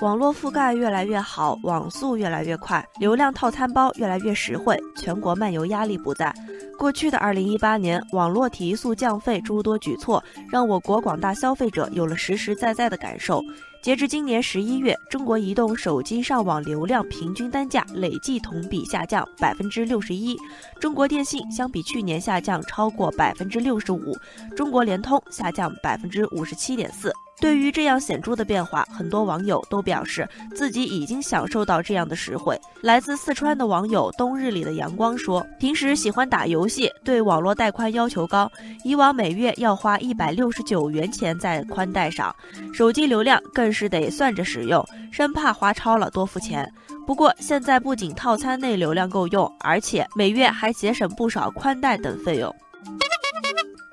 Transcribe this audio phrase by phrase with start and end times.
[0.00, 6.32] 网络覆盖越来越好，网速越来越快，流量套餐包越来越实惠，全国漫游压力不大。
[6.78, 10.22] 过去的二零一八年，网络提速降费诸多举措，
[10.52, 13.42] 让我国广大消费者有了实实在在的感受。
[13.80, 20.36] 截至今年十一月，中国移动手机上网流量平均单价累计同比下降百分之六十一，
[20.80, 24.16] 中国电信相比去年下降超过百分之六十五，
[24.56, 27.12] 中国联通下降百分之五十七点四。
[27.40, 32.60] 对于这样显著的变化，很多网友都表示自己已经享受到这样的实惠。
[32.80, 38.50] 来自四川的网友冬日里的阳光说：“平时喜欢打游戏，对网络带宽要求高，
[38.82, 42.34] 以往每月要花一百六十九元钱在宽带上，
[42.74, 44.82] 手机流量更更是得算着使用，
[45.12, 46.72] 生怕花超了多付钱。
[47.06, 52.54] 不过现在不仅套餐内流量够用，而且每月还节省不少宽带等费用。”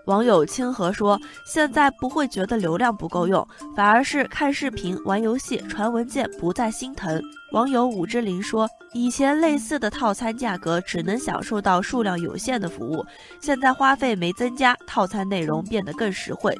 [0.07, 13.05] 网友清河说：“现在不会觉得流量不够用，反而是看视频、玩游戏、传文件不再心疼。”网友武之林说：“以前类似的套餐价格只能享受到数量有限的服务，
[13.41, 16.57] 现在花费没增加，套餐内容变得更实惠。”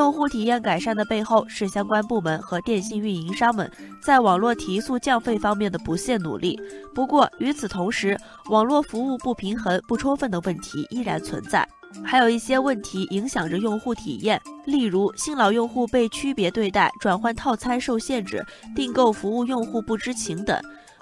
[0.00, 3.70] 用户体验改善的背后是相关部门和电信运营商们
[4.02, 6.58] 在网络提速降费方面的不懈努力。
[6.94, 11.68] 不过，与此同时，网络服务不平衡、不充分的问题依然存在，
[12.02, 18.42] 还有一些问题影响着用户体验，例如新老用户被区别对待、转换套餐受限制、
[18.74, 20.58] 订购服务用户不知情等。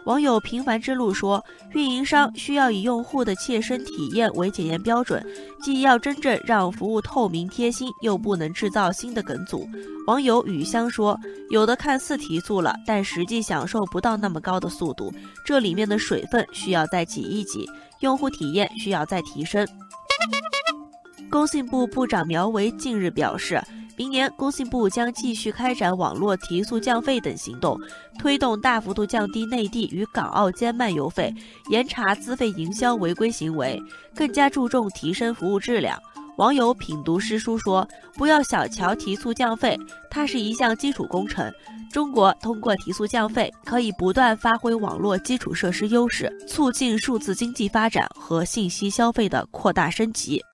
[0.08, 5.22] 网友平凡之路说：“运营商需要以用户的切身体验为检验标准，
[5.60, 9.68] 既要真正让服务透明贴心，又不能制造新的梗阻。”
[10.08, 11.14] 网友雨香说
[11.52, 15.12] ：“有的看似提速了，但实际享受不到那么高的速度，
[15.44, 17.68] 这里面的水分需要再挤一挤，
[18.00, 19.68] 用户体验需要再提升。”
[21.30, 23.62] 工信部部长苗圩近日表示。
[23.98, 27.76] 明年，工信部将继续开展网络提速降费等行动，
[28.16, 31.34] 推动大幅度降低内地与港澳间漫游费，
[31.68, 33.82] 严查资费营销违规行为，
[34.14, 36.00] 更加注重提升服务质量。
[36.36, 39.76] 网友品读诗书说：“不要小瞧提速降费，
[40.08, 41.52] 它是一项基础工程。
[41.92, 50.40] 中国通过提速降费，可以不断发挥网络基础设施优势，促进数字经济发展和信息消费的扩大升级。”